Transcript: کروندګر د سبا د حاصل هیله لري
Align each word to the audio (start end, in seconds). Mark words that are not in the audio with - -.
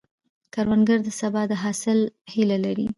کروندګر 0.53 0.99
د 1.03 1.09
سبا 1.19 1.41
د 1.51 1.53
حاصل 1.63 1.99
هیله 2.33 2.57
لري 2.65 2.87